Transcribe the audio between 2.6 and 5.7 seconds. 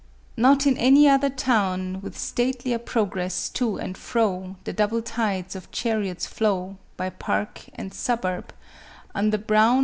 lier progress to and fro The double tides of